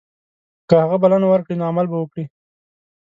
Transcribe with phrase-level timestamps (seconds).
[0.67, 2.25] که هغه بلنه ورکړي نو عمل به وکړي.